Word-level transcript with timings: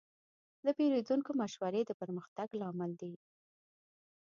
د 0.65 0.67
پیرودونکو 0.77 1.31
مشورې 1.41 1.81
د 1.85 1.91
پرمختګ 2.01 2.47
لامل 2.61 2.91
دي. 3.01 3.13